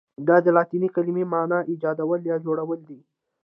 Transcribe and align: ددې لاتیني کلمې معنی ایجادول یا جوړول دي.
ددې 0.27 0.51
لاتیني 0.57 0.89
کلمې 0.95 1.23
معنی 1.31 1.59
ایجادول 1.71 2.21
یا 2.31 2.35
جوړول 2.45 2.79
دي. 2.89 2.99